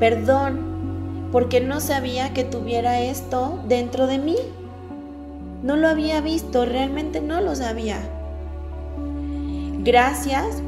Perdón, 0.00 1.28
porque 1.30 1.60
no 1.60 1.80
sabía 1.80 2.32
que 2.32 2.42
tuviera 2.42 3.02
esto 3.02 3.58
dentro 3.68 4.06
de 4.06 4.16
mí. 4.16 4.36
No 5.66 5.74
lo 5.74 5.88
había 5.88 6.20
visto, 6.20 6.64
realmente 6.64 7.20
no 7.20 7.40
lo 7.40 7.56
sabía. 7.56 7.98
Gracias 9.80 10.62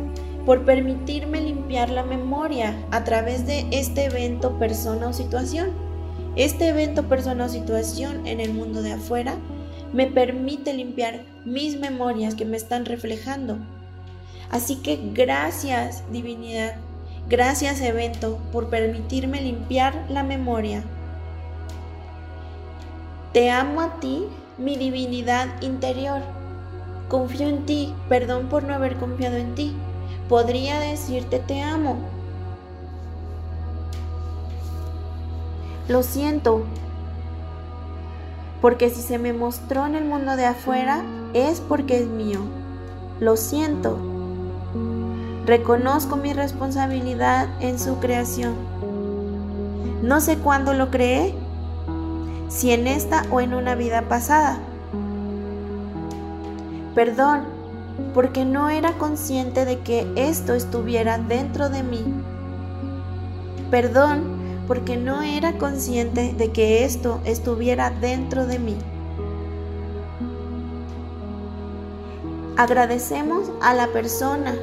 por 0.45 0.65
permitirme 0.65 1.41
limpiar 1.41 1.89
la 1.89 2.03
memoria 2.03 2.75
a 2.91 3.05
través 3.05 3.47
de 3.47 3.69
este 3.71 4.07
evento, 4.07 4.59
persona 4.59 5.07
o 5.07 5.13
situación. 5.13 5.71
Este 6.35 6.71
evento, 6.71 7.05
persona 7.05 7.45
o 7.45 7.49
situación 7.49 8.27
en 8.27 8.41
el 8.41 8.53
mundo 8.53 8.83
de 8.83 8.95
afuera 8.95 9.37
me 9.93 10.09
permite 10.09 10.75
limpiar 10.75 11.23
mis 11.45 11.79
memorias 11.79 12.35
que 12.35 12.45
me 12.45 12.57
están 12.57 12.85
reflejando. 12.85 13.59
Así 14.51 14.83
que 14.83 14.99
gracias 15.15 16.03
divinidad, 16.11 16.75
gracias 17.29 17.81
evento 17.83 18.41
por 18.51 18.69
permitirme 18.69 19.43
limpiar 19.43 20.07
la 20.09 20.25
memoria. 20.25 20.83
Te 23.33 23.49
amo 23.49 23.81
a 23.81 24.01
ti 24.01 24.25
mi 24.59 24.77
divinidad 24.77 25.49
interior. 25.63 26.21
Confío 27.09 27.49
en 27.49 27.65
ti, 27.65 27.95
perdón 28.09 28.49
por 28.49 28.65
no 28.65 28.75
haber 28.75 28.97
confiado 28.97 29.37
en 29.37 29.55
ti. 29.55 29.75
Podría 30.29 30.79
decirte 30.81 31.39
te 31.39 31.63
amo. 31.63 31.97
Lo 35.89 36.03
siento, 36.03 36.65
porque 38.61 38.91
si 38.91 39.01
se 39.01 39.19
me 39.19 39.33
mostró 39.33 39.87
en 39.87 39.95
el 39.95 40.05
mundo 40.05 40.37
de 40.37 40.45
afuera 40.45 41.03
es 41.33 41.61
porque 41.61 41.99
es 41.99 42.07
mío. 42.07 42.41
Lo 43.21 43.37
siento. 43.37 43.99
Reconozco 45.47 46.17
mi 46.17 46.33
responsabilidad 46.33 47.49
en 47.61 47.79
su 47.79 47.99
creación. 48.01 48.55
No 50.03 50.21
sé 50.21 50.39
cuándo 50.39 50.75
lo 50.75 50.91
creé, 50.91 51.35
si 52.49 52.73
en 52.73 52.87
esta 52.87 53.25
o 53.31 53.41
en 53.41 53.55
una 53.55 53.75
vida 53.75 54.03
pasada. 54.09 54.59
Perdón, 56.95 57.45
porque 58.15 58.45
no 58.45 58.71
era 58.71 58.93
consciente 58.95 59.65
de 59.65 59.79
que 59.81 60.07
esto 60.17 60.55
estuviera 60.55 61.19
dentro 61.19 61.69
de 61.69 61.83
mí. 61.83 62.03
Perdón, 63.71 64.39
porque 64.67 64.97
no 64.97 65.23
era 65.23 65.53
consciente 65.59 66.35
de 66.37 66.51
que 66.51 66.85
esto 66.85 67.21
estuviera 67.25 67.91
dentro 67.91 68.47
de 68.47 68.59
mí. 68.59 68.77
Agradecemos 72.57 73.51
a 73.63 73.75
la 73.75 73.87
persona, 73.89 74.57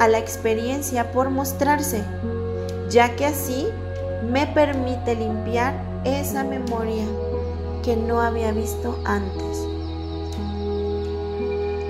a 0.00 0.08
la 0.08 0.18
experiencia 0.18 1.12
por 1.12 1.30
mostrarse, 1.30 2.04
ya 2.90 3.16
que 3.16 3.24
así 3.24 3.66
me 4.30 4.46
permite 4.46 5.14
limpiar 5.14 5.74
esa 6.04 6.44
memoria 6.44 7.06
que 7.82 7.96
no 7.96 8.20
había 8.20 8.52
visto 8.52 8.98
antes. 9.04 9.66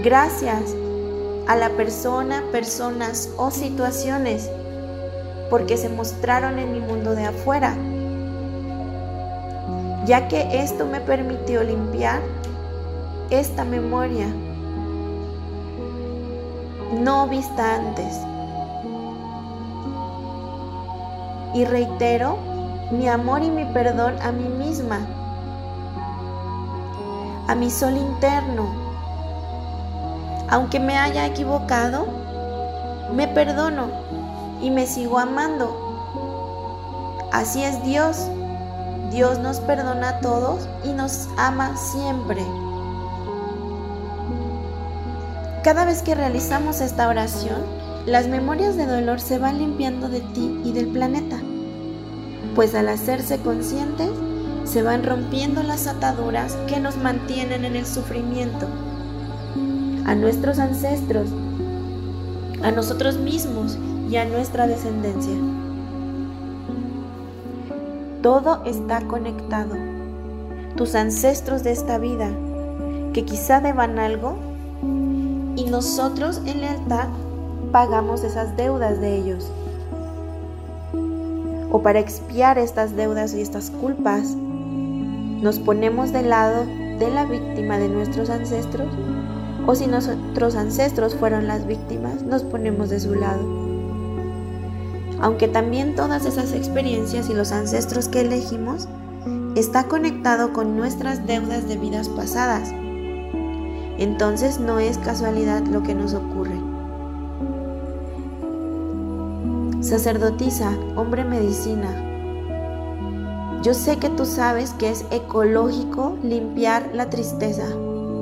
Gracias 0.03 0.75
a 1.47 1.57
la 1.57 1.71
persona, 1.71 2.45
personas 2.53 3.31
o 3.37 3.51
situaciones 3.51 4.51
porque 5.51 5.77
se 5.77 5.89
mostraron 5.89 6.59
en 6.59 6.73
mi 6.73 6.81
mundo 6.81 7.15
de 7.15 7.25
afuera, 7.25 7.75
ya 10.05 10.29
que 10.29 10.63
esto 10.63 10.87
me 10.87 11.01
permitió 11.01 11.63
limpiar 11.63 12.21
esta 13.31 13.65
memoria 13.65 14.27
no 16.93 17.29
vista 17.29 17.77
antes. 17.77 18.21
Y 21.55 21.65
reitero 21.65 22.39
mi 22.91 23.09
amor 23.09 23.43
y 23.43 23.51
mi 23.51 23.65
perdón 23.67 24.15
a 24.23 24.33
mí 24.33 24.49
misma, 24.49 25.01
a 27.49 27.55
mi 27.55 27.71
sol 27.71 27.97
interno. 27.97 28.67
Aunque 30.49 30.79
me 30.79 30.97
haya 30.97 31.27
equivocado, 31.27 32.07
me 33.15 33.27
perdono 33.27 33.89
y 34.63 34.71
me 34.71 34.87
sigo 34.87 35.19
amando. 35.19 35.89
Así 37.33 37.65
es 37.65 37.83
Dios. 37.83 38.29
Dios 39.11 39.39
nos 39.39 39.61
perdona 39.61 40.11
a 40.11 40.21
todos 40.21 40.69
y 40.85 40.93
nos 40.93 41.29
ama 41.39 41.77
siempre. 41.77 42.45
Cada 45.65 45.85
vez 45.85 46.03
que 46.03 46.15
realizamos 46.15 46.81
esta 46.81 47.09
oración, 47.09 47.63
las 48.07 48.27
memorias 48.29 48.77
de 48.77 48.87
dolor 48.87 49.21
se 49.21 49.39
van 49.39 49.59
limpiando 49.59 50.09
de 50.09 50.21
ti 50.21 50.61
y 50.65 50.73
del 50.73 50.89
planeta, 50.89 51.39
pues 52.55 52.75
al 52.75 52.89
hacerse 52.89 53.39
conscientes, 53.39 54.11
se 54.69 54.83
van 54.83 55.03
rompiendo 55.03 55.63
las 55.63 55.87
ataduras 55.87 56.57
que 56.67 56.79
nos 56.79 56.99
mantienen 56.99 57.65
en 57.65 57.75
el 57.75 57.87
sufrimiento. 57.87 58.67
A 60.05 60.15
nuestros 60.15 60.59
ancestros, 60.59 61.31
a 62.63 62.71
nosotros 62.71 63.17
mismos 63.17 63.79
y 64.11 64.17
a 64.17 64.27
nuestra 64.27 64.67
descendencia. 64.67 65.35
Todo 68.21 68.63
está 68.67 69.01
conectado. 69.07 69.75
Tus 70.77 70.95
ancestros 70.95 71.63
de 71.63 71.73
esta 71.73 71.97
vida, 71.97 72.29
que 73.15 73.25
quizá 73.25 73.61
deban 73.61 73.99
algo, 73.99 74.37
y 75.57 75.65
nosotros 75.65 76.43
en 76.45 76.61
lealtad 76.61 77.09
pagamos 77.73 78.23
esas 78.23 78.55
deudas 78.57 79.01
de 79.01 79.17
ellos. 79.17 79.51
O 81.71 81.81
para 81.83 82.01
expiar 82.01 82.59
estas 82.59 82.97
deudas 82.97 83.35
y 83.35 83.41
estas 83.41 83.71
culpas, 83.71 84.37
nos 85.41 85.59
ponemos 85.59 86.13
del 86.13 86.31
lado 86.31 86.65
de 86.99 87.11
la 87.11 87.25
víctima 87.25 87.79
de 87.79 87.89
nuestros 87.89 88.31
ancestros, 88.31 88.89
o 89.67 89.75
si 89.75 89.87
nuestros 89.87 90.57
ancestros 90.57 91.15
fueron 91.15 91.47
las 91.47 91.67
víctimas, 91.67 92.23
nos 92.23 92.43
ponemos 92.43 92.91
de 92.91 93.01
su 93.01 93.15
lado. 93.15 93.43
Aunque 95.21 95.49
también 95.49 95.95
todas 95.95 96.27
esas 96.27 96.53
experiencias 96.53 97.29
y 97.29 97.35
los 97.35 97.53
ancestros 97.53 98.09
que 98.09 98.21
elegimos 98.21 98.89
está 99.57 99.85
conectado 99.85 100.53
con 100.53 100.77
nuestras 100.77 101.27
deudas 101.27 101.69
de 101.69 101.77
vidas 101.77 102.09
pasadas 102.09 102.73
entonces 103.99 104.61
no 104.61 104.79
es 104.79 104.97
casualidad 104.97 105.67
lo 105.67 105.83
que 105.83 105.95
nos 105.95 106.15
ocurre. 106.15 106.55
Sacerdotisa, 109.81 110.73
hombre 110.95 111.25
medicina, 111.25 111.89
yo 113.63 113.75
sé 113.75 113.99
que 113.99 114.09
tú 114.09 114.25
sabes 114.25 114.71
que 114.75 114.91
es 114.91 115.05
ecológico 115.11 116.17
limpiar 116.23 116.91
la 116.95 117.11
tristeza, 117.11 117.67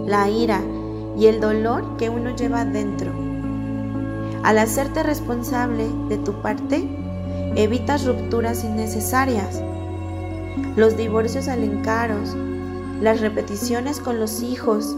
la 0.07 0.31
ira 0.31 0.63
y 1.19 1.27
el 1.27 1.41
dolor 1.41 1.97
que 1.99 2.09
uno 2.09 2.35
lleva 2.35 2.65
dentro. 2.65 3.13
Al 4.43 4.59
hacerte 4.59 5.03
responsable 5.03 5.87
de 6.09 6.19
tu 6.19 6.33
parte, 6.41 6.89
evitas 7.55 8.07
rupturas 8.07 8.65
innecesarias, 8.65 9.61
los 10.77 10.97
divorcios 10.97 11.49
alencaros, 11.49 12.35
las 13.01 13.21
repeticiones 13.21 14.01
con 14.01 14.19
los 14.19 14.41
hijos, 14.43 14.97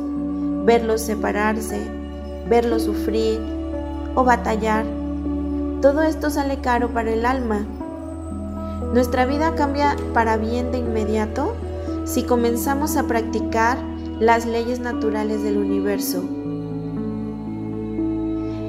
verlos 0.65 1.01
separarse, 1.01 1.81
verlos 2.49 2.85
sufrir 2.85 3.41
o 4.15 4.25
batallar. 4.25 4.85
Todo 5.83 6.03
esto 6.03 6.31
sale 6.31 6.61
caro 6.61 6.91
para 6.91 7.13
el 7.13 7.27
alma. 7.27 7.67
Nuestra 8.93 9.27
vida 9.27 9.55
cambia 9.55 9.97
para 10.15 10.39
bien 10.39 10.73
de 10.73 10.79
inmediato 10.79 11.55
si 12.05 12.23
comenzamos 12.23 12.97
a 12.97 13.07
practicar 13.07 13.77
las 14.19 14.47
leyes 14.47 14.81
naturales 14.81 15.43
del 15.43 15.59
universo. 15.59 16.25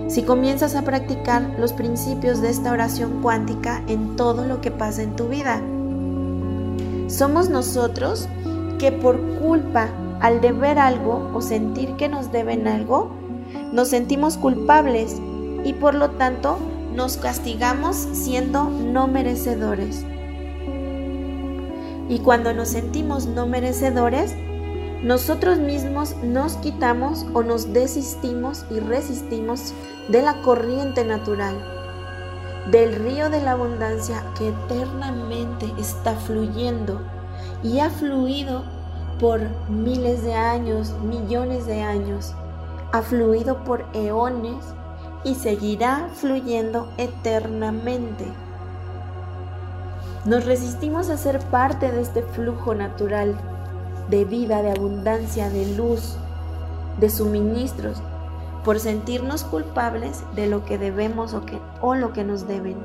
Si 0.10 0.24
comienzas 0.24 0.76
a 0.76 0.82
practicar 0.82 1.56
los 1.58 1.72
principios 1.72 2.42
de 2.42 2.50
esta 2.50 2.72
oración 2.72 3.22
cuántica 3.22 3.82
en 3.88 4.18
todo 4.18 4.46
lo 4.46 4.60
que 4.60 4.72
pasa 4.72 5.04
en 5.04 5.16
tu 5.16 5.30
vida. 5.30 5.62
Somos 7.08 7.50
nosotros 7.50 8.28
que 8.78 8.92
por 8.92 9.22
culpa 9.40 9.88
al 10.20 10.42
deber 10.42 10.80
algo 10.80 11.30
o 11.34 11.42
sentir 11.42 11.96
que 11.96 12.10
nos 12.10 12.32
deben 12.32 12.68
algo, 12.68 13.12
nos 13.72 13.88
sentimos 13.88 14.36
culpables 14.36 15.16
y 15.64 15.74
por 15.74 15.96
lo 15.96 16.10
tanto 16.12 16.58
nos 17.00 17.16
castigamos 17.16 17.96
siendo 17.96 18.66
no 18.66 19.08
merecedores. 19.08 20.04
Y 22.10 22.20
cuando 22.26 22.54
nos 22.54 22.68
sentimos 22.68 23.26
no 23.26 23.46
merecedores, 23.46 24.36
nosotros 25.02 25.60
mismos 25.60 26.18
nos 26.24 26.58
quitamos 26.58 27.26
o 27.34 27.42
nos 27.42 27.72
desistimos 27.72 28.66
y 28.70 28.82
resistimos 28.82 29.74
de 30.10 30.22
la 30.22 30.42
corriente 30.42 31.06
natural, 31.06 31.56
del 32.70 32.94
río 32.94 33.30
de 33.30 33.44
la 33.44 33.52
abundancia 33.52 34.22
que 34.38 34.50
eternamente 34.50 35.72
está 35.80 36.16
fluyendo 36.16 37.00
y 37.64 37.80
ha 37.80 37.90
fluido 37.90 38.64
por 39.22 39.40
miles 39.70 40.22
de 40.26 40.34
años, 40.34 40.94
millones 41.06 41.66
de 41.66 41.82
años, 41.82 42.34
ha 42.92 43.02
fluido 43.02 43.64
por 43.64 43.86
eones 43.94 44.58
y 45.24 45.36
seguirá 45.36 46.08
fluyendo 46.16 46.90
eternamente. 46.98 48.26
Nos 50.26 50.46
resistimos 50.46 51.10
a 51.10 51.18
ser 51.18 51.40
parte 51.40 51.92
de 51.92 52.02
este 52.02 52.22
flujo 52.22 52.76
natural 52.76 53.36
de 54.10 54.26
vida, 54.26 54.62
de 54.62 54.72
abundancia, 54.72 55.50
de 55.50 55.76
luz, 55.76 56.18
de 57.00 57.10
suministros, 57.10 58.02
por 58.64 58.80
sentirnos 58.80 59.44
culpables 59.44 60.24
de 60.36 60.48
lo 60.48 60.66
que 60.66 60.78
debemos 60.78 61.34
o, 61.34 61.46
que, 61.46 61.60
lo 61.82 62.14
que 62.14 62.24
nos 62.24 62.48
deben. 62.48 62.76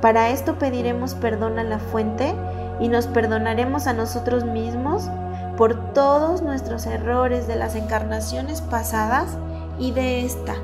Para 0.00 0.30
esto 0.30 0.58
pediremos 0.58 1.14
perdón 1.14 1.58
a 1.58 1.64
la 1.64 1.78
fuente 1.78 2.34
y 2.80 2.88
nos 2.88 3.06
perdonaremos 3.06 3.86
a 3.86 3.92
nosotros 3.92 4.44
mismos 4.44 5.08
por 5.56 5.92
todos 5.92 6.42
nuestros 6.42 6.86
errores 6.86 7.46
de 7.46 7.56
las 7.56 7.76
encarnaciones 7.76 8.62
pasadas 8.62 9.36
y 9.82 9.90
de 9.90 10.24
esta. 10.24 10.54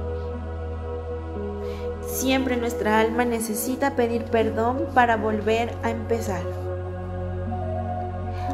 Siempre 2.07 2.57
nuestra 2.57 3.01
alma 3.01 3.25
necesita 3.25 3.97
pedir 3.97 4.25
perdón 4.27 4.87
para 4.95 5.17
volver 5.17 5.75
a 5.83 5.91
empezar. 5.91 6.41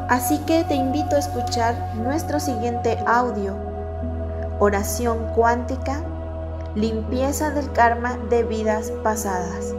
Así 0.09 0.39
que 0.39 0.63
te 0.63 0.73
invito 0.73 1.15
a 1.15 1.19
escuchar 1.19 1.95
nuestro 1.95 2.39
siguiente 2.39 2.97
audio, 3.05 3.55
oración 4.59 5.19
cuántica, 5.35 6.01
limpieza 6.73 7.51
del 7.51 7.71
karma 7.71 8.17
de 8.29 8.43
vidas 8.43 8.91
pasadas. 9.03 9.73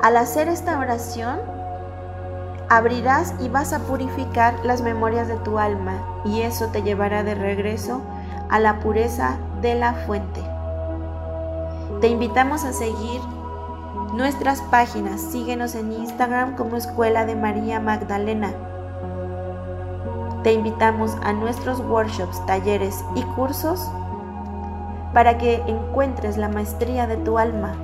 Al 0.00 0.16
hacer 0.16 0.48
esta 0.48 0.78
oración, 0.78 1.40
abrirás 2.68 3.34
y 3.40 3.48
vas 3.48 3.72
a 3.72 3.80
purificar 3.80 4.54
las 4.64 4.80
memorias 4.80 5.26
de 5.26 5.36
tu 5.38 5.58
alma 5.58 6.22
y 6.24 6.42
eso 6.42 6.68
te 6.68 6.82
llevará 6.82 7.24
de 7.24 7.34
regreso 7.34 8.00
a 8.50 8.58
la 8.58 8.80
pureza 8.80 9.38
de 9.60 9.74
la 9.74 9.94
fuente. 9.94 10.40
Te 12.00 12.08
invitamos 12.08 12.64
a 12.64 12.72
seguir 12.72 13.20
nuestras 14.14 14.60
páginas. 14.62 15.20
Síguenos 15.20 15.74
en 15.74 15.92
Instagram 15.92 16.56
como 16.56 16.76
Escuela 16.76 17.26
de 17.26 17.36
María 17.36 17.80
Magdalena. 17.80 18.52
Te 20.42 20.52
invitamos 20.52 21.16
a 21.22 21.32
nuestros 21.32 21.80
workshops, 21.80 22.44
talleres 22.46 23.04
y 23.14 23.22
cursos 23.22 23.90
para 25.12 25.38
que 25.38 25.56
encuentres 25.66 26.36
la 26.36 26.48
maestría 26.48 27.06
de 27.06 27.16
tu 27.16 27.38
alma 27.38 27.74